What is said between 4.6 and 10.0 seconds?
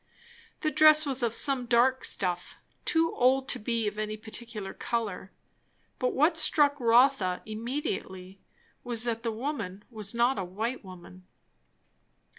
colour. But what struck Rotha immediately was, that the woman